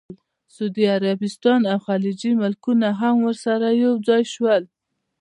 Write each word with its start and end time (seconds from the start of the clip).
سعودي 0.55 0.85
عربستان 0.95 1.61
او 1.71 1.79
خلیجي 1.87 2.31
ملکونه 2.41 2.87
هم 2.99 3.15
ورسره 3.25 3.67
یوځای 3.83 4.23
شول. 4.33 4.63